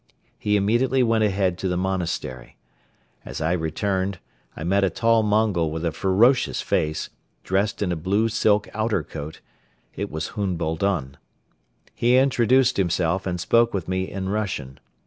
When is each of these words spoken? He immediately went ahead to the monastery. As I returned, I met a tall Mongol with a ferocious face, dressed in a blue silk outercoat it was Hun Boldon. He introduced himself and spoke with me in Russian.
He 0.39 0.55
immediately 0.55 1.03
went 1.03 1.23
ahead 1.23 1.59
to 1.59 1.67
the 1.67 1.77
monastery. 1.77 2.57
As 3.23 3.39
I 3.39 3.51
returned, 3.51 4.17
I 4.57 4.63
met 4.63 4.83
a 4.83 4.89
tall 4.89 5.21
Mongol 5.21 5.69
with 5.71 5.85
a 5.85 5.91
ferocious 5.91 6.59
face, 6.59 7.11
dressed 7.43 7.83
in 7.83 7.91
a 7.91 7.95
blue 7.95 8.27
silk 8.27 8.67
outercoat 8.73 9.41
it 9.95 10.09
was 10.09 10.29
Hun 10.29 10.55
Boldon. 10.55 11.17
He 11.93 12.17
introduced 12.17 12.77
himself 12.77 13.27
and 13.27 13.39
spoke 13.39 13.75
with 13.75 13.87
me 13.87 14.09
in 14.09 14.29
Russian. 14.29 14.79